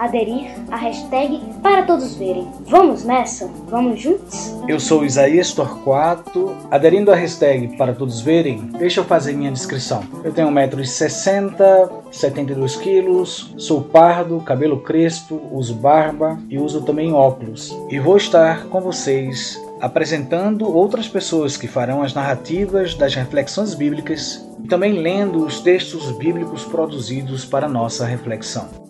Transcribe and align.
aderir 0.00 0.52
à 0.70 0.76
hashtag 0.76 1.38
para 1.62 1.82
todos 1.82 2.14
verem. 2.14 2.48
Vamos 2.66 3.04
nessa? 3.04 3.46
Vamos 3.68 4.00
juntos? 4.00 4.56
Eu 4.66 4.80
sou 4.80 5.04
Isaías 5.04 5.52
Torquato. 5.52 6.56
Aderindo 6.70 7.12
à 7.12 7.14
hashtag 7.14 7.76
para 7.76 7.92
todos 7.92 8.22
verem, 8.22 8.70
deixa 8.78 9.00
eu 9.00 9.04
fazer 9.04 9.34
minha 9.34 9.52
descrição. 9.52 10.02
Eu 10.24 10.32
tenho 10.32 10.48
1,60m, 10.48 11.90
72 12.10 12.76
quilos, 12.76 13.54
sou 13.58 13.82
pardo, 13.82 14.40
cabelo 14.40 14.80
crespo, 14.80 15.38
uso 15.52 15.74
barba 15.74 16.40
e 16.48 16.58
uso 16.58 16.80
também 16.80 17.12
óculos. 17.12 17.76
E 17.90 17.98
vou 18.00 18.16
estar 18.16 18.64
com 18.68 18.80
vocês 18.80 19.62
apresentando 19.82 20.74
outras 20.74 21.08
pessoas 21.08 21.56
que 21.56 21.66
farão 21.66 22.02
as 22.02 22.14
narrativas 22.14 22.94
das 22.94 23.14
reflexões 23.14 23.74
bíblicas 23.74 24.46
e 24.62 24.68
também 24.68 24.92
lendo 24.92 25.44
os 25.44 25.60
textos 25.60 26.10
bíblicos 26.12 26.64
produzidos 26.64 27.44
para 27.44 27.68
nossa 27.68 28.04
reflexão. 28.04 28.89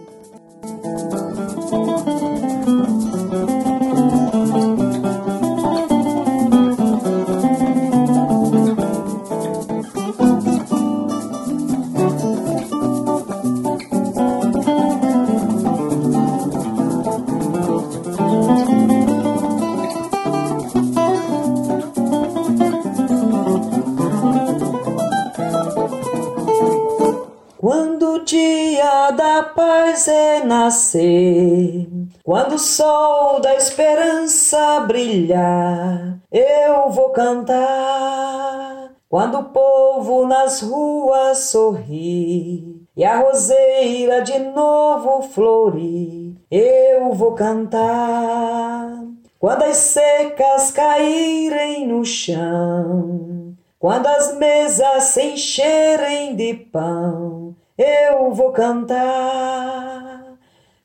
Dia 28.23 29.11
da 29.11 29.43
paz 29.43 30.05
renascer, 30.05 31.87
quando 32.23 32.55
o 32.55 32.59
sol 32.59 33.39
da 33.39 33.55
esperança 33.55 34.81
brilhar, 34.81 36.19
eu 36.31 36.89
vou 36.89 37.09
cantar. 37.09 38.91
Quando 39.09 39.39
o 39.39 39.43
povo 39.45 40.25
nas 40.25 40.61
ruas 40.61 41.39
sorrir 41.39 42.85
e 42.95 43.03
a 43.03 43.19
roseira 43.19 44.21
de 44.21 44.39
novo 44.39 45.23
florir, 45.23 46.35
eu 46.49 47.13
vou 47.13 47.33
cantar. 47.33 49.03
Quando 49.37 49.63
as 49.63 49.77
secas 49.77 50.71
caírem 50.71 51.87
no 51.87 52.05
chão, 52.05 53.55
quando 53.79 54.05
as 54.05 54.37
mesas 54.37 55.05
se 55.05 55.23
encherem 55.23 56.35
de 56.35 56.53
pão, 56.53 57.55
eu 57.81 58.31
vou 58.33 58.51
cantar. 58.51 60.37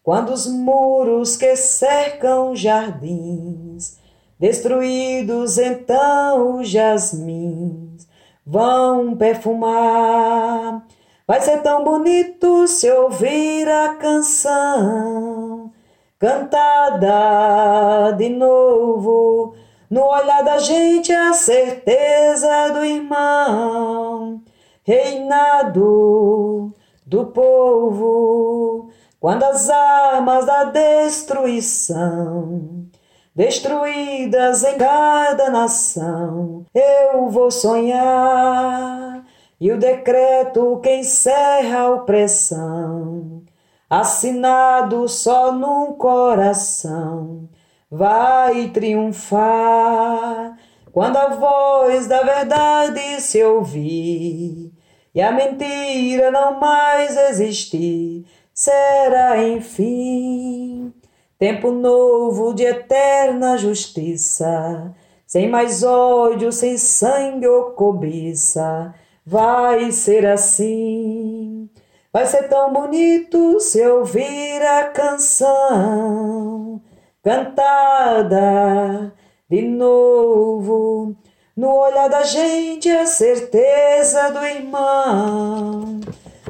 Quando 0.02 0.32
os 0.32 0.46
muros 0.46 1.36
que 1.36 1.56
cercam 1.56 2.54
jardins, 2.54 3.98
destruídos 4.38 5.58
então 5.58 6.58
os 6.58 6.68
jasmins, 6.68 8.06
vão 8.46 9.16
perfumar. 9.16 10.86
Vai 11.26 11.40
ser 11.40 11.60
tão 11.62 11.82
bonito 11.82 12.68
se 12.68 12.90
ouvir 12.90 13.68
a 13.68 13.96
canção 13.96 15.72
cantada 16.18 18.12
de 18.16 18.28
novo 18.28 19.54
no 19.90 20.02
olhar 20.02 20.42
da 20.42 20.58
gente 20.58 21.12
a 21.12 21.32
certeza 21.32 22.70
do 22.72 22.84
irmão, 22.84 24.40
reinado 24.84 26.74
do 27.06 27.26
povo, 27.26 28.90
quando 29.20 29.44
as 29.44 29.70
armas 29.70 30.44
da 30.44 30.64
destruição, 30.64 32.88
destruídas 33.32 34.64
em 34.64 34.76
cada 34.76 35.48
nação, 35.50 36.66
eu 36.74 37.28
vou 37.28 37.52
sonhar, 37.52 39.24
e 39.60 39.70
o 39.70 39.78
decreto 39.78 40.80
que 40.82 40.96
encerra 40.96 41.82
a 41.82 41.90
opressão, 41.90 43.44
assinado 43.88 45.08
só 45.08 45.52
num 45.52 45.92
coração, 45.92 47.48
vai 47.88 48.70
triunfar 48.70 50.58
quando 50.92 51.16
a 51.16 51.28
voz 51.28 52.08
da 52.08 52.22
verdade 52.22 53.20
se 53.20 53.44
ouvir 53.44 54.75
e 55.16 55.22
a 55.22 55.32
mentira 55.32 56.30
não 56.30 56.60
mais 56.60 57.16
existir. 57.16 58.26
Será 58.52 59.42
enfim 59.42 60.92
tempo 61.38 61.70
novo 61.70 62.52
de 62.54 62.64
eterna 62.64 63.56
justiça, 63.56 64.94
sem 65.26 65.48
mais 65.48 65.82
ódio, 65.82 66.52
sem 66.52 66.76
sangue 66.76 67.46
ou 67.46 67.70
cobiça. 67.70 68.94
Vai 69.24 69.90
ser 69.90 70.26
assim. 70.26 71.70
Vai 72.12 72.26
ser 72.26 72.48
tão 72.48 72.72
bonito 72.72 73.58
se 73.58 73.86
ouvir 73.86 74.62
a 74.62 74.84
canção 74.90 76.80
cantada 77.22 79.12
de 79.50 79.62
novo. 79.62 81.16
No 81.56 81.74
olhar 81.74 82.08
da 82.10 82.22
gente 82.22 82.90
a 82.90 83.06
certeza 83.06 84.30
do 84.30 84.44
irmão, 84.44 86.00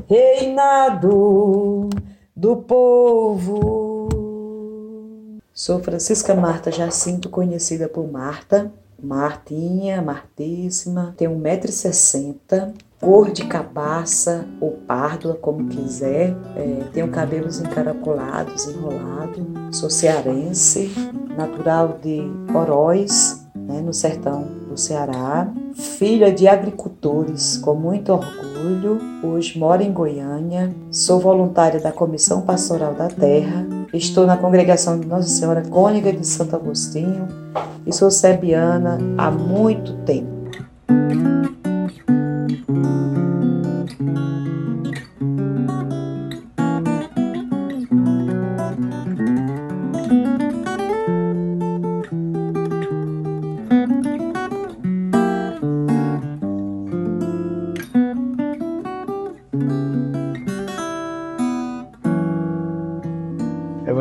reinado 0.08 1.88
do 2.34 2.56
povo. 2.56 4.08
Sou 5.54 5.78
Francisca 5.78 6.34
Marta 6.34 6.72
Jacinto, 6.72 7.28
conhecida 7.28 7.88
por 7.88 8.10
Marta. 8.10 8.72
Martinha, 9.00 10.02
Martíssima, 10.02 11.14
tenho 11.16 11.30
1,60m, 11.38 12.74
cor 13.00 13.30
de 13.30 13.44
cabaça 13.44 14.44
ou 14.60 14.72
pardo, 14.72 15.36
como 15.36 15.68
quiser. 15.68 16.34
É, 16.56 16.82
tenho 16.92 17.06
cabelos 17.12 17.60
encaracolados, 17.60 18.66
enrolado. 18.66 19.46
Sou 19.70 19.88
cearense, 19.88 20.90
natural 21.36 21.96
de 22.02 22.22
Oroz, 22.52 23.46
né, 23.54 23.80
no 23.80 23.94
sertão 23.94 24.65
do 24.76 24.80
Ceará. 24.80 25.48
Filha 25.74 26.30
de 26.30 26.46
agricultores, 26.46 27.56
com 27.56 27.74
muito 27.74 28.12
orgulho. 28.12 29.00
Hoje 29.22 29.58
moro 29.58 29.82
em 29.82 29.90
Goiânia. 29.90 30.72
Sou 30.90 31.18
voluntária 31.18 31.80
da 31.80 31.90
Comissão 31.90 32.42
Pastoral 32.42 32.94
da 32.94 33.08
Terra. 33.08 33.66
Estou 33.92 34.26
na 34.26 34.36
congregação 34.36 35.00
de 35.00 35.06
Nossa 35.06 35.28
Senhora 35.28 35.62
Cônica 35.62 36.12
de 36.12 36.26
Santo 36.26 36.54
Agostinho 36.54 37.26
e 37.86 37.92
sou 37.92 38.10
sebiana 38.10 38.98
há 39.16 39.30
muito 39.30 39.94
tempo. 40.04 40.36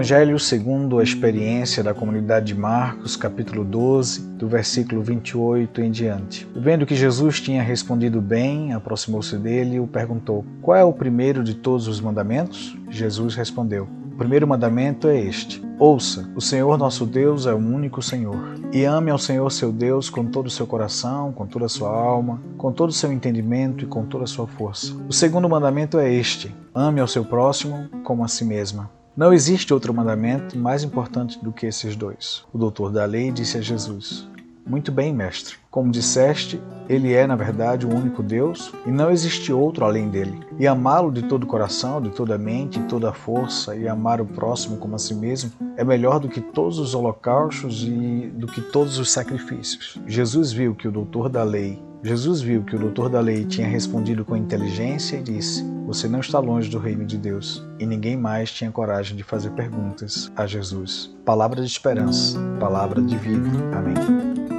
Evangelho 0.06 0.38
segundo 0.38 1.00
a 1.00 1.04
experiência 1.04 1.84
da 1.84 1.92
comunidade 1.92 2.46
de 2.46 2.56
Marcos, 2.56 3.16
capítulo 3.16 3.64
12, 3.64 4.22
do 4.34 4.48
versículo 4.48 5.02
28 5.02 5.82
em 5.82 5.90
diante. 5.90 6.48
Vendo 6.56 6.86
que 6.86 6.94
Jesus 6.94 7.42
tinha 7.42 7.64
respondido 7.64 8.22
bem, 8.22 8.72
aproximou-se 8.72 9.36
dele 9.36 9.78
e 9.78 9.80
o 9.80 9.88
perguntou: 9.88 10.46
Qual 10.62 10.78
é 10.78 10.84
o 10.84 10.94
primeiro 10.94 11.44
de 11.44 11.56
todos 11.56 11.88
os 11.88 12.00
mandamentos? 12.00 12.78
Jesus 12.88 13.34
respondeu: 13.34 13.88
o 14.14 14.18
primeiro 14.18 14.48
mandamento 14.48 15.08
é 15.08 15.20
este: 15.20 15.62
Ouça, 15.80 16.32
o 16.36 16.40
Senhor 16.40 16.78
nosso 16.78 17.06
Deus 17.06 17.48
é 17.48 17.54
o 17.54 17.58
único 17.58 18.00
Senhor. 18.02 18.38
E 18.72 18.86
ame 18.86 19.10
ao 19.10 19.18
Senhor 19.18 19.52
seu 19.52 19.74
Deus 19.74 20.10
com 20.10 20.24
todo 20.24 20.46
o 20.46 20.52
seu 20.52 20.68
coração, 20.68 21.34
com 21.34 21.48
toda 21.48 21.66
a 21.66 21.70
sua 21.70 21.90
alma, 21.90 22.40
com 22.58 22.72
todo 22.72 22.92
o 22.92 22.94
seu 22.94 23.12
entendimento 23.12 23.84
e 23.84 23.88
com 23.88 24.06
toda 24.06 24.24
a 24.24 24.28
sua 24.28 24.46
força. 24.46 24.96
O 25.10 25.12
segundo 25.12 25.50
mandamento 25.50 25.98
é 25.98 26.14
este: 26.14 26.56
Ame 26.76 27.02
ao 27.02 27.08
seu 27.08 27.26
próximo 27.26 27.90
como 28.04 28.24
a 28.24 28.28
si 28.28 28.46
mesma. 28.46 28.95
Não 29.16 29.34
existe 29.34 29.74
outro 29.74 29.94
mandamento 29.94 30.58
mais 30.58 30.84
importante 30.84 31.42
do 31.42 31.54
que 31.54 31.66
esses 31.66 31.96
dois. 31.96 32.44
O 32.52 32.58
doutor 32.58 32.92
da 32.92 33.06
lei 33.06 33.32
disse 33.32 33.58
a 33.58 33.62
Jesus: 33.62 34.28
muito 34.66 34.92
bem, 34.92 35.14
mestre. 35.14 35.58
Como 35.76 35.92
disseste, 35.92 36.64
ele 36.88 37.12
é, 37.12 37.28
na 37.28 37.36
verdade, 37.36 37.86
o 37.86 37.94
único 37.94 38.24
Deus 38.24 38.72
e 38.86 38.92
não 38.92 39.12
existe 39.12 39.52
outro 39.52 39.84
além 39.84 40.08
dele. 40.08 40.40
E 40.58 40.66
amá-lo 40.66 41.12
de 41.12 41.24
todo 41.24 41.44
o 41.44 41.48
coração, 41.48 42.02
de 42.02 42.12
toda 42.12 42.36
a 42.36 42.38
mente, 42.38 42.80
de 42.80 42.88
toda 42.88 43.10
a 43.10 43.14
força 43.14 43.76
e 43.76 43.86
amar 43.86 44.22
o 44.22 44.26
próximo 44.26 44.78
como 44.78 44.96
a 44.96 44.98
si 44.98 45.14
mesmo 45.14 45.52
é 45.76 45.84
melhor 45.84 46.22
do 46.22 46.30
que 46.30 46.40
todos 46.40 46.80
os 46.80 46.96
holocaustos 46.96 47.84
e 47.84 48.32
do 48.34 48.48
que 48.48 48.62
todos 48.62 48.98
os 48.98 49.12
sacrifícios. 49.12 50.00
Jesus 50.08 50.54
viu 50.54 50.74
que 50.74 50.88
o 50.88 50.92
doutor 50.94 51.28
da 51.28 51.44
lei 51.44 51.84
Jesus 52.02 52.40
viu 52.40 52.64
que 52.64 52.76
o 52.76 52.80
doutor 52.80 53.10
da 53.10 53.20
lei 53.20 53.44
tinha 53.46 53.68
respondido 53.68 54.24
com 54.24 54.38
inteligência 54.38 55.18
e 55.18 55.24
disse: 55.24 55.66
Você 55.88 56.08
não 56.08 56.20
está 56.20 56.38
longe 56.38 56.70
do 56.70 56.78
reino 56.78 57.04
de 57.04 57.18
Deus. 57.18 57.66
E 57.80 57.86
ninguém 57.86 58.16
mais 58.16 58.52
tinha 58.52 58.70
coragem 58.70 59.18
de 59.18 59.24
fazer 59.24 59.50
perguntas 59.52 60.32
a 60.36 60.46
Jesus. 60.46 61.12
Palavra 61.26 61.62
de 61.62 61.68
esperança, 61.68 62.38
palavra 62.60 63.02
de 63.02 63.18
vida. 63.18 63.50
Amém. 63.76 64.55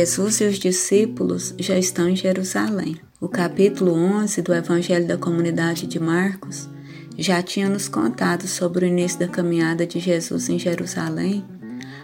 Jesus 0.00 0.40
e 0.40 0.44
os 0.44 0.58
discípulos 0.58 1.54
já 1.58 1.78
estão 1.78 2.08
em 2.08 2.16
Jerusalém. 2.16 2.96
O 3.20 3.28
capítulo 3.28 3.92
11 3.92 4.40
do 4.40 4.54
Evangelho 4.54 5.06
da 5.06 5.18
Comunidade 5.18 5.86
de 5.86 6.00
Marcos 6.00 6.70
já 7.18 7.42
tinha 7.42 7.68
nos 7.68 7.86
contado 7.86 8.48
sobre 8.48 8.86
o 8.86 8.88
início 8.88 9.18
da 9.18 9.28
caminhada 9.28 9.86
de 9.86 10.00
Jesus 10.00 10.48
em 10.48 10.58
Jerusalém, 10.58 11.44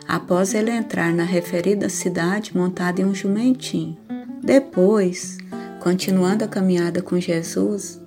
após 0.06 0.52
ele 0.52 0.70
entrar 0.70 1.10
na 1.14 1.24
referida 1.24 1.88
cidade 1.88 2.54
montado 2.54 3.00
em 3.00 3.06
um 3.06 3.14
jumentinho. 3.14 3.96
Depois, 4.42 5.38
continuando 5.80 6.44
a 6.44 6.48
caminhada 6.48 7.00
com 7.00 7.18
Jesus, 7.18 7.98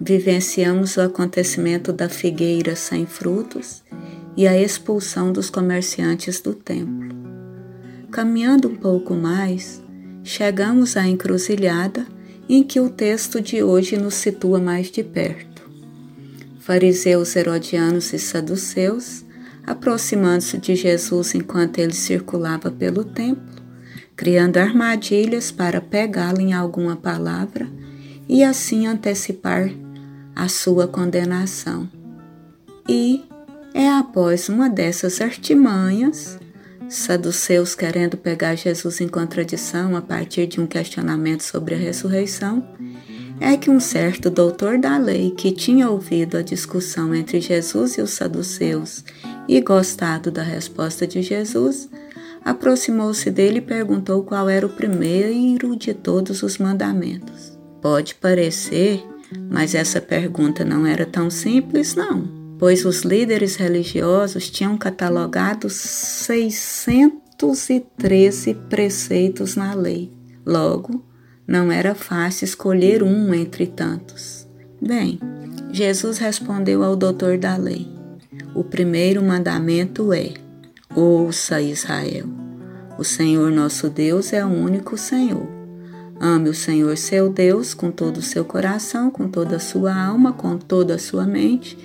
vivenciamos 0.00 0.96
o 0.96 1.02
acontecimento 1.02 1.92
da 1.92 2.08
figueira 2.08 2.74
sem 2.74 3.04
frutos 3.04 3.82
e 4.38 4.48
a 4.48 4.58
expulsão 4.58 5.30
dos 5.30 5.50
comerciantes 5.50 6.40
do 6.40 6.54
templo. 6.54 7.03
Caminhando 8.14 8.68
um 8.68 8.76
pouco 8.76 9.12
mais, 9.12 9.82
chegamos 10.22 10.96
à 10.96 11.04
encruzilhada 11.04 12.06
em 12.48 12.62
que 12.62 12.78
o 12.78 12.88
texto 12.88 13.40
de 13.40 13.60
hoje 13.60 13.96
nos 13.96 14.14
situa 14.14 14.60
mais 14.60 14.88
de 14.88 15.02
perto. 15.02 15.68
Fariseus, 16.60 17.34
herodianos 17.34 18.12
e 18.12 18.20
saduceus, 18.20 19.24
aproximando-se 19.66 20.58
de 20.58 20.76
Jesus 20.76 21.34
enquanto 21.34 21.80
ele 21.80 21.92
circulava 21.92 22.70
pelo 22.70 23.02
templo, 23.02 23.60
criando 24.14 24.58
armadilhas 24.58 25.50
para 25.50 25.80
pegá-lo 25.80 26.40
em 26.40 26.52
alguma 26.52 26.94
palavra 26.94 27.68
e 28.28 28.44
assim 28.44 28.86
antecipar 28.86 29.72
a 30.36 30.46
sua 30.46 30.86
condenação. 30.86 31.90
E 32.88 33.24
é 33.74 33.88
após 33.88 34.48
uma 34.48 34.70
dessas 34.70 35.20
artimanhas 35.20 36.38
saduceus 36.88 37.74
querendo 37.74 38.16
pegar 38.16 38.54
Jesus 38.54 39.00
em 39.00 39.08
contradição 39.08 39.96
a 39.96 40.02
partir 40.02 40.46
de 40.46 40.60
um 40.60 40.66
questionamento 40.66 41.42
sobre 41.42 41.74
a 41.74 41.78
ressurreição, 41.78 42.66
é 43.40 43.56
que 43.56 43.70
um 43.70 43.80
certo 43.80 44.30
doutor 44.30 44.78
da 44.78 44.96
lei 44.96 45.30
que 45.30 45.50
tinha 45.50 45.90
ouvido 45.90 46.36
a 46.36 46.42
discussão 46.42 47.14
entre 47.14 47.40
Jesus 47.40 47.94
e 47.94 48.00
os 48.00 48.10
saduceus 48.10 49.04
e 49.48 49.60
gostado 49.60 50.30
da 50.30 50.42
resposta 50.42 51.06
de 51.06 51.20
Jesus, 51.20 51.88
aproximou-se 52.44 53.30
dele 53.30 53.58
e 53.58 53.62
perguntou 53.62 54.22
qual 54.22 54.48
era 54.48 54.66
o 54.66 54.70
primeiro 54.70 55.76
de 55.76 55.92
todos 55.92 56.42
os 56.42 56.58
mandamentos. 56.58 57.58
Pode 57.82 58.14
parecer, 58.14 59.04
mas 59.50 59.74
essa 59.74 60.00
pergunta 60.00 60.64
não 60.64 60.86
era 60.86 61.04
tão 61.04 61.28
simples, 61.28 61.94
não 61.94 62.43
pois 62.58 62.84
os 62.84 63.02
líderes 63.02 63.54
religiosos 63.56 64.50
tinham 64.50 64.76
catalogado 64.78 65.68
613 65.68 68.54
preceitos 68.68 69.56
na 69.56 69.74
lei. 69.74 70.12
Logo, 70.46 71.04
não 71.46 71.70
era 71.72 71.94
fácil 71.94 72.44
escolher 72.44 73.02
um 73.02 73.32
entre 73.34 73.66
tantos. 73.66 74.46
Bem, 74.80 75.18
Jesus 75.72 76.18
respondeu 76.18 76.82
ao 76.82 76.96
doutor 76.96 77.38
da 77.38 77.56
lei: 77.56 77.88
O 78.54 78.62
primeiro 78.62 79.22
mandamento 79.22 80.12
é: 80.12 80.34
Ouça 80.94 81.60
Israel. 81.60 82.28
O 82.98 83.04
Senhor 83.04 83.50
nosso 83.50 83.90
Deus 83.90 84.32
é 84.32 84.44
o 84.44 84.48
único 84.48 84.96
Senhor. 84.96 85.48
Ame 86.20 86.48
o 86.48 86.54
Senhor 86.54 86.96
seu 86.96 87.28
Deus 87.28 87.74
com 87.74 87.90
todo 87.90 88.18
o 88.18 88.22
seu 88.22 88.44
coração, 88.44 89.10
com 89.10 89.28
toda 89.28 89.56
a 89.56 89.60
sua 89.60 89.92
alma, 89.92 90.32
com 90.32 90.56
toda 90.56 90.94
a 90.94 90.98
sua 90.98 91.26
mente 91.26 91.76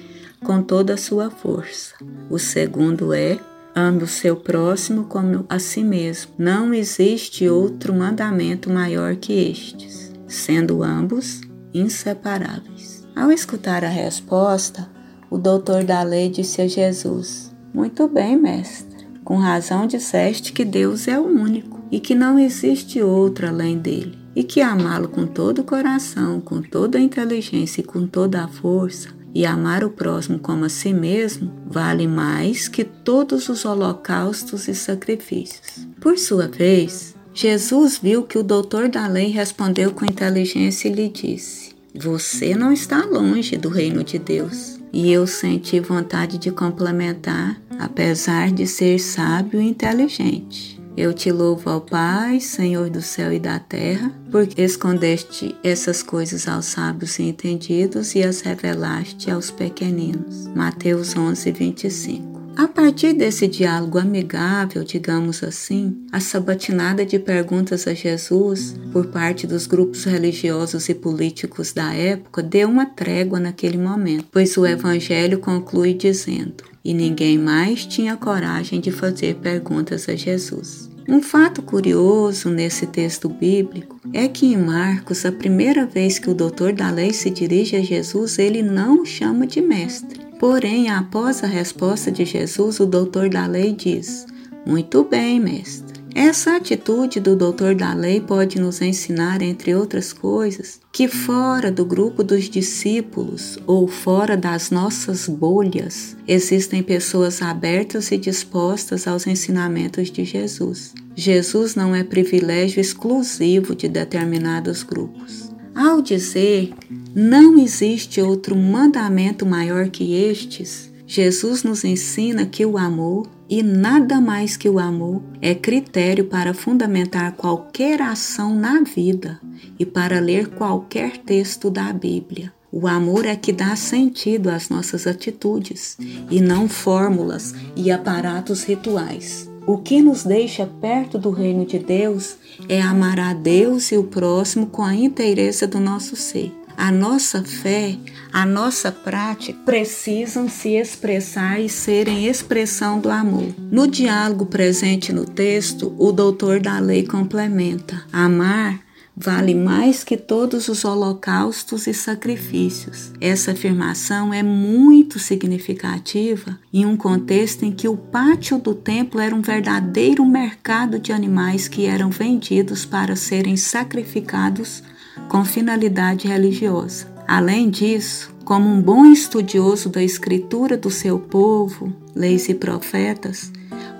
com 0.43 0.61
toda 0.61 0.93
a 0.93 0.97
sua 0.97 1.29
força. 1.29 1.95
O 2.29 2.39
segundo 2.39 3.13
é: 3.13 3.39
ame 3.75 4.03
o 4.03 4.07
seu 4.07 4.35
próximo 4.35 5.05
como 5.05 5.45
a 5.49 5.59
si 5.59 5.83
mesmo. 5.83 6.31
Não 6.37 6.73
existe 6.73 7.47
outro 7.47 7.93
mandamento 7.93 8.69
maior 8.69 9.15
que 9.15 9.33
estes, 9.33 10.13
sendo 10.27 10.83
ambos 10.83 11.41
inseparáveis. 11.73 13.07
Ao 13.15 13.31
escutar 13.31 13.83
a 13.83 13.89
resposta, 13.89 14.89
o 15.29 15.37
doutor 15.37 15.83
da 15.83 16.01
lei 16.01 16.29
disse 16.29 16.61
a 16.61 16.67
Jesus: 16.67 17.53
Muito 17.73 18.07
bem, 18.07 18.37
mestre. 18.37 18.89
Com 19.23 19.37
razão 19.37 19.85
disseste 19.85 20.51
que 20.51 20.65
Deus 20.65 21.07
é 21.07 21.19
o 21.19 21.25
único 21.25 21.79
e 21.91 21.99
que 21.99 22.15
não 22.15 22.39
existe 22.39 23.01
outro 23.01 23.47
além 23.47 23.77
dele, 23.77 24.17
e 24.35 24.43
que 24.43 24.61
amá-lo 24.61 25.07
com 25.07 25.27
todo 25.27 25.59
o 25.59 25.63
coração, 25.63 26.39
com 26.39 26.61
toda 26.61 26.97
a 26.97 27.01
inteligência 27.01 27.81
e 27.81 27.83
com 27.83 28.07
toda 28.07 28.43
a 28.43 28.47
força 28.47 29.18
e 29.33 29.45
amar 29.45 29.83
o 29.83 29.89
próximo 29.89 30.39
como 30.39 30.65
a 30.65 30.69
si 30.69 30.93
mesmo 30.93 31.51
vale 31.65 32.07
mais 32.07 32.67
que 32.67 32.83
todos 32.83 33.49
os 33.49 33.65
holocaustos 33.65 34.67
e 34.67 34.73
sacrifícios. 34.73 35.87
Por 35.99 36.17
sua 36.17 36.47
vez, 36.47 37.15
Jesus 37.33 37.99
viu 38.01 38.23
que 38.23 38.37
o 38.37 38.43
doutor 38.43 38.89
da 38.89 39.07
lei 39.07 39.27
respondeu 39.27 39.91
com 39.91 40.05
inteligência 40.05 40.87
e 40.87 40.93
lhe 40.93 41.09
disse: 41.09 41.75
Você 41.95 42.55
não 42.55 42.71
está 42.71 43.05
longe 43.05 43.55
do 43.55 43.69
reino 43.69 44.03
de 44.03 44.17
Deus. 44.17 44.79
E 44.91 45.11
eu 45.11 45.27
senti 45.27 45.79
vontade 45.79 46.39
de 46.39 46.49
complementar, 46.49 47.61
apesar 47.77 48.51
de 48.51 48.65
ser 48.65 48.99
sábio 48.99 49.61
e 49.61 49.69
inteligente. 49.69 50.78
Eu 50.99 51.13
te 51.13 51.31
louvo 51.31 51.69
ao 51.69 51.79
Pai, 51.79 52.41
Senhor 52.41 52.89
do 52.89 53.01
céu 53.01 53.31
e 53.31 53.39
da 53.39 53.57
terra, 53.57 54.11
porque 54.29 54.61
escondeste 54.61 55.55
essas 55.63 56.03
coisas 56.03 56.45
aos 56.45 56.65
sábios 56.65 57.17
e 57.19 57.23
entendidos 57.23 58.15
e 58.15 58.21
as 58.21 58.41
revelaste 58.41 59.31
aos 59.31 59.49
pequeninos. 59.49 60.47
Mateus 60.47 61.15
11, 61.15 61.51
25. 61.53 62.39
A 62.57 62.67
partir 62.67 63.13
desse 63.13 63.47
diálogo 63.47 63.97
amigável, 63.97 64.83
digamos 64.83 65.41
assim, 65.41 66.05
a 66.11 66.19
sabatinada 66.19 67.05
de 67.05 67.17
perguntas 67.17 67.87
a 67.87 67.93
Jesus 67.93 68.75
por 68.91 69.07
parte 69.07 69.47
dos 69.47 69.65
grupos 69.65 70.03
religiosos 70.03 70.89
e 70.89 70.93
políticos 70.93 71.71
da 71.71 71.93
época 71.93 72.43
deu 72.43 72.67
uma 72.67 72.85
trégua 72.85 73.39
naquele 73.39 73.77
momento, 73.77 74.25
pois 74.29 74.57
o 74.57 74.65
evangelho 74.65 75.39
conclui 75.39 75.93
dizendo: 75.93 76.65
E 76.89 76.93
ninguém 76.95 77.37
mais 77.37 77.85
tinha 77.85 78.17
coragem 78.17 78.81
de 78.81 78.91
fazer 78.91 79.35
perguntas 79.35 80.09
a 80.09 80.15
Jesus. 80.15 80.89
Um 81.07 81.21
fato 81.21 81.61
curioso 81.61 82.49
nesse 82.49 82.87
texto 82.87 83.29
bíblico 83.29 84.01
é 84.11 84.27
que 84.27 84.47
em 84.47 84.57
Marcos, 84.57 85.23
a 85.23 85.31
primeira 85.31 85.85
vez 85.85 86.17
que 86.17 86.31
o 86.31 86.33
doutor 86.33 86.73
da 86.73 86.89
lei 86.89 87.13
se 87.13 87.29
dirige 87.29 87.75
a 87.75 87.81
Jesus, 87.83 88.39
ele 88.39 88.63
não 88.63 89.03
o 89.03 89.05
chama 89.05 89.45
de 89.45 89.61
mestre 89.61 90.19
Porém, 90.39 90.89
após 90.89 91.43
a 91.43 91.47
resposta 91.47 92.11
de 92.11 92.25
Jesus, 92.25 92.79
o 92.79 92.87
doutor 92.87 93.29
da 93.29 93.45
lei 93.45 93.71
diz: 93.71 94.25
Muito 94.65 95.03
bem, 95.03 95.39
mestre. 95.39 95.88
Essa 96.21 96.57
atitude 96.57 97.21
do 97.21 97.33
doutor 97.33 97.73
da 97.73 97.93
lei 97.93 98.19
pode 98.19 98.59
nos 98.59 98.81
ensinar, 98.81 99.41
entre 99.41 99.73
outras 99.73 100.11
coisas, 100.11 100.81
que 100.91 101.07
fora 101.07 101.71
do 101.71 101.85
grupo 101.85 102.25
dos 102.25 102.49
discípulos 102.49 103.57
ou 103.65 103.87
fora 103.87 104.35
das 104.35 104.69
nossas 104.69 105.29
bolhas 105.29 106.17
existem 106.27 106.83
pessoas 106.83 107.41
abertas 107.41 108.11
e 108.11 108.17
dispostas 108.17 109.07
aos 109.07 109.25
ensinamentos 109.27 110.11
de 110.11 110.25
Jesus. 110.25 110.93
Jesus 111.15 111.73
não 111.73 111.95
é 111.95 112.03
privilégio 112.03 112.81
exclusivo 112.81 113.73
de 113.73 113.87
determinados 113.87 114.83
grupos. 114.83 115.49
Ao 115.73 116.01
dizer 116.01 116.73
não 117.15 117.57
existe 117.57 118.21
outro 118.21 118.57
mandamento 118.57 119.45
maior 119.45 119.87
que 119.87 120.13
estes, 120.13 120.88
Jesus 121.11 121.63
nos 121.63 121.83
ensina 121.83 122.45
que 122.45 122.63
o 122.63 122.77
amor 122.77 123.25
e 123.49 123.63
nada 123.63 124.21
mais 124.21 124.55
que 124.55 124.69
o 124.69 124.77
amor 124.77 125.23
é 125.41 125.55
critério 125.55 126.25
para 126.25 126.53
fundamentar 126.53 127.31
qualquer 127.31 127.99
ação 127.99 128.53
na 128.53 128.81
vida 128.81 129.41
e 129.79 129.87
para 129.87 130.19
ler 130.19 130.49
qualquer 130.49 131.17
texto 131.17 131.71
da 131.71 131.91
Bíblia. 131.91 132.53
O 132.71 132.87
amor 132.87 133.25
é 133.25 133.35
que 133.35 133.51
dá 133.51 133.75
sentido 133.75 134.51
às 134.51 134.69
nossas 134.69 135.07
atitudes 135.07 135.97
e 136.29 136.39
não 136.39 136.69
fórmulas 136.69 137.55
e 137.75 137.89
aparatos 137.89 138.63
rituais. 138.63 139.49
O 139.65 139.79
que 139.79 140.03
nos 140.03 140.23
deixa 140.23 140.67
perto 140.67 141.17
do 141.17 141.31
reino 141.31 141.65
de 141.65 141.79
Deus 141.79 142.35
é 142.67 142.79
amar 142.79 143.19
a 143.19 143.33
Deus 143.33 143.91
e 143.91 143.97
o 143.97 144.03
próximo 144.03 144.67
com 144.67 144.83
a 144.83 144.93
inteireza 144.93 145.65
do 145.65 145.79
nosso 145.79 146.15
ser. 146.15 146.58
A 146.79 146.93
nossa 146.93 147.43
fé, 147.43 147.97
a 148.31 148.45
nossa 148.45 148.89
prática 148.89 149.59
precisam 149.65 150.47
se 150.47 150.77
expressar 150.77 151.59
e 151.59 151.67
serem 151.67 152.25
expressão 152.25 153.01
do 153.01 153.09
amor. 153.09 153.53
No 153.69 153.85
diálogo 153.85 154.45
presente 154.45 155.11
no 155.11 155.25
texto, 155.25 155.93
o 155.99 156.13
doutor 156.13 156.61
da 156.61 156.79
lei 156.79 157.05
complementa: 157.05 158.01
amar 158.13 158.79
vale 159.13 159.53
mais 159.53 160.05
que 160.05 160.15
todos 160.15 160.69
os 160.69 160.85
holocaustos 160.85 161.85
e 161.85 161.93
sacrifícios. 161.93 163.11
Essa 163.19 163.51
afirmação 163.51 164.33
é 164.33 164.41
muito 164.41 165.19
significativa 165.19 166.57
em 166.71 166.85
um 166.85 166.95
contexto 166.95 167.65
em 167.65 167.73
que 167.73 167.89
o 167.89 167.97
pátio 167.97 168.57
do 168.57 168.73
templo 168.73 169.19
era 169.19 169.35
um 169.35 169.41
verdadeiro 169.41 170.25
mercado 170.25 170.97
de 170.97 171.11
animais 171.11 171.67
que 171.67 171.85
eram 171.85 172.09
vendidos 172.09 172.85
para 172.85 173.17
serem 173.17 173.57
sacrificados 173.57 174.81
com 175.29 175.45
finalidade 175.45 176.27
religiosa. 176.27 177.07
Além 177.25 177.69
disso, 177.69 178.35
como 178.43 178.67
um 178.67 178.81
bom 178.81 179.05
estudioso 179.05 179.87
da 179.87 180.03
escritura 180.03 180.75
do 180.75 180.89
seu 180.89 181.17
povo, 181.17 181.93
leis 182.13 182.49
e 182.49 182.53
profetas, 182.53 183.51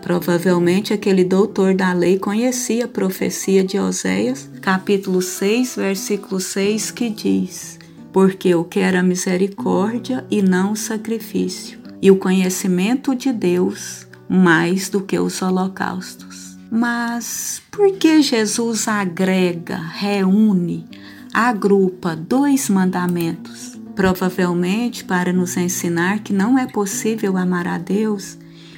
Provavelmente 0.01 0.93
aquele 0.93 1.23
doutor 1.23 1.75
da 1.75 1.91
lei 1.93 2.17
conhecia 2.17 2.85
a 2.85 2.87
profecia 2.87 3.63
de 3.63 3.77
Oséias, 3.77 4.49
capítulo 4.61 5.21
6, 5.21 5.75
versículo 5.75 6.39
6, 6.39 6.91
que 6.91 7.09
diz: 7.09 7.77
Porque 8.11 8.49
eu 8.49 8.63
quero 8.63 8.97
a 8.97 9.03
misericórdia 9.03 10.25
e 10.31 10.41
não 10.41 10.71
o 10.71 10.75
sacrifício, 10.75 11.79
e 12.01 12.09
o 12.09 12.15
conhecimento 12.15 13.13
de 13.13 13.31
Deus 13.31 14.07
mais 14.27 14.89
do 14.89 15.01
que 15.01 15.19
os 15.19 15.41
holocaustos. 15.41 16.57
Mas 16.71 17.61
por 17.69 17.91
que 17.93 18.21
Jesus 18.21 18.87
agrega, 18.87 19.77
reúne, 19.77 20.85
agrupa 21.33 22.15
dois 22.15 22.69
mandamentos? 22.69 23.77
Provavelmente 23.95 25.03
para 25.03 25.33
nos 25.33 25.57
ensinar 25.57 26.19
que 26.19 26.33
não 26.33 26.57
é 26.57 26.65
possível 26.65 27.37
amar 27.37 27.67
a 27.67 27.77
Deus 27.77 28.37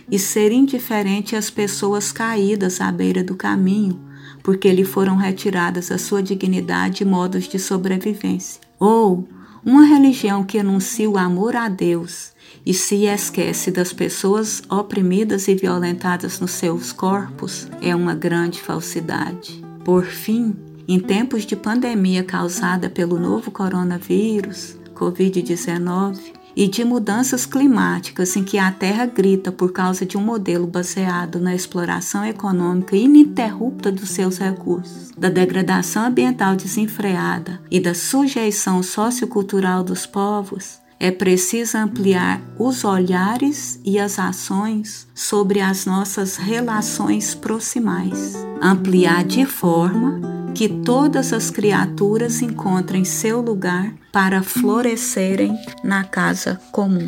e 0.09 0.19
ser 0.19 0.51
indiferente 0.51 1.35
às 1.35 1.49
pessoas 1.49 2.11
caídas 2.11 2.81
à 2.81 2.91
beira 2.91 3.23
do 3.23 3.35
caminho, 3.35 3.99
porque 4.43 4.71
lhe 4.71 4.83
foram 4.83 5.15
retiradas 5.15 5.91
a 5.91 5.97
sua 5.97 6.21
dignidade 6.21 7.03
e 7.03 7.05
modos 7.05 7.47
de 7.47 7.57
sobrevivência. 7.57 8.59
Ou 8.79 9.27
uma 9.63 9.85
religião 9.85 10.43
que 10.43 10.57
anuncia 10.57 11.09
o 11.09 11.17
amor 11.17 11.55
a 11.55 11.69
Deus 11.69 12.33
e 12.65 12.73
se 12.73 13.05
esquece 13.05 13.71
das 13.71 13.93
pessoas 13.93 14.61
oprimidas 14.69 15.47
e 15.47 15.55
violentadas 15.55 16.39
nos 16.39 16.51
seus 16.51 16.91
corpos 16.91 17.67
é 17.81 17.95
uma 17.95 18.13
grande 18.13 18.59
falsidade. 18.59 19.63
Por 19.85 20.03
fim, 20.03 20.55
em 20.93 20.99
tempos 20.99 21.45
de 21.45 21.55
pandemia 21.55 22.21
causada 22.21 22.89
pelo 22.89 23.17
novo 23.17 23.49
coronavírus, 23.49 24.77
Covid-19, 24.93 26.19
e 26.53 26.67
de 26.67 26.83
mudanças 26.83 27.45
climáticas 27.45 28.35
em 28.35 28.43
que 28.43 28.57
a 28.57 28.69
Terra 28.73 29.05
grita 29.05 29.53
por 29.53 29.71
causa 29.71 30.05
de 30.05 30.17
um 30.17 30.21
modelo 30.21 30.67
baseado 30.67 31.39
na 31.39 31.55
exploração 31.55 32.25
econômica 32.25 32.93
ininterrupta 32.93 33.89
dos 33.89 34.09
seus 34.09 34.37
recursos, 34.37 35.11
da 35.17 35.29
degradação 35.29 36.07
ambiental 36.07 36.57
desenfreada 36.57 37.61
e 37.71 37.79
da 37.79 37.93
sujeição 37.93 38.83
sociocultural 38.83 39.85
dos 39.85 40.05
povos, 40.05 40.81
é 40.99 41.09
preciso 41.09 41.77
ampliar 41.77 42.41
os 42.59 42.83
olhares 42.83 43.79
e 43.83 43.97
as 43.97 44.19
ações 44.19 45.07
sobre 45.15 45.61
as 45.61 45.85
nossas 45.85 46.35
relações 46.35 47.33
proximais. 47.33 48.35
Ampliar 48.61 49.23
de 49.23 49.43
forma 49.43 50.30
que 50.53 50.67
todas 50.67 51.33
as 51.33 51.49
criaturas 51.49 52.41
encontrem 52.41 53.05
seu 53.05 53.41
lugar 53.41 53.93
para 54.11 54.43
florescerem 54.43 55.57
na 55.83 56.03
casa 56.03 56.59
comum. 56.71 57.07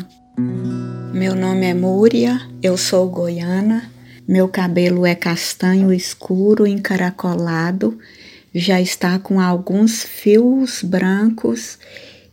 Meu 1.12 1.34
nome 1.34 1.66
é 1.66 1.74
Múria, 1.74 2.40
eu 2.62 2.76
sou 2.76 3.08
goiana, 3.08 3.90
meu 4.26 4.48
cabelo 4.48 5.06
é 5.06 5.14
castanho 5.14 5.92
escuro 5.92 6.66
encaracolado, 6.66 7.98
já 8.54 8.80
está 8.80 9.18
com 9.18 9.40
alguns 9.40 10.02
fios 10.02 10.82
brancos 10.82 11.78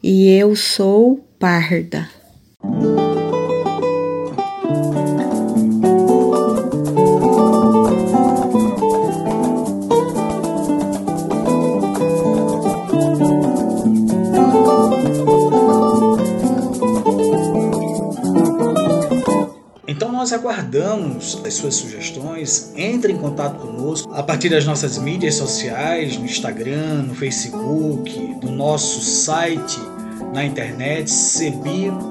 e 0.02 0.30
eu 0.30 0.56
sou 0.56 1.24
parda. 1.38 2.10
Nós 20.22 20.32
aguardamos 20.34 21.42
as 21.44 21.56
suas 21.56 21.74
sugestões. 21.74 22.72
Entre 22.76 23.12
em 23.12 23.18
contato 23.18 23.58
conosco 23.58 24.14
a 24.14 24.22
partir 24.22 24.50
das 24.50 24.68
nossas 24.68 25.00
mídias 25.00 25.34
sociais, 25.34 26.16
no 26.16 26.26
Instagram, 26.26 27.06
no 27.08 27.16
Facebook, 27.16 28.38
no 28.44 28.52
nosso 28.52 29.02
site 29.02 29.80
na 30.32 30.46
internet 30.46 31.10
cebi.org.br. 31.10 32.06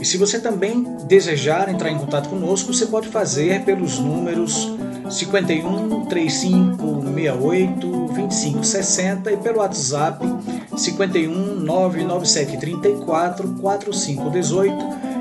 E 0.00 0.04
se 0.04 0.18
você 0.18 0.40
também 0.40 0.82
desejar 1.06 1.68
entrar 1.68 1.88
em 1.88 1.98
contato 1.98 2.28
conosco, 2.28 2.74
você 2.74 2.86
pode 2.86 3.06
fazer 3.06 3.64
pelos 3.64 4.00
números 4.00 4.76
51 5.08 6.06
35 6.06 7.02
68 7.14 8.06
25 8.08 8.64
60 8.64 9.32
e 9.32 9.36
pelo 9.36 9.58
WhatsApp 9.58 10.26
51 10.76 11.60
997 11.60 12.58
34 12.58 13.48
45 13.60 14.30
18 14.30 14.99